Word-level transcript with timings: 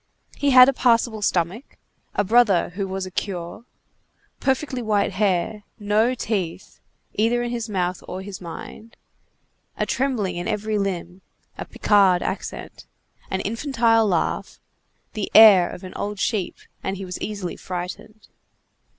He 0.35 0.49
had 0.49 0.67
a 0.67 0.73
passable 0.73 1.21
stomach, 1.21 1.77
a 2.15 2.23
brother 2.23 2.69
who 2.69 2.87
was 2.87 3.05
a 3.05 3.11
curé, 3.11 3.65
perfectly 4.39 4.81
white 4.81 5.11
hair, 5.11 5.61
no 5.77 6.15
teeth, 6.15 6.79
either 7.13 7.43
in 7.43 7.51
his 7.51 7.69
mouth 7.69 8.03
or 8.07 8.23
his 8.23 8.41
mind, 8.41 8.97
a 9.77 9.85
trembling 9.85 10.37
in 10.37 10.47
every 10.47 10.79
limb, 10.79 11.21
a 11.55 11.65
Picard 11.65 12.23
accent, 12.23 12.87
an 13.29 13.41
infantile 13.41 14.07
laugh, 14.07 14.59
the 15.13 15.29
air 15.35 15.69
of 15.69 15.83
an 15.83 15.93
old 15.93 16.17
sheep, 16.17 16.55
and 16.81 16.97
he 16.97 17.05
was 17.05 17.21
easily 17.21 17.55
frightened. 17.55 18.27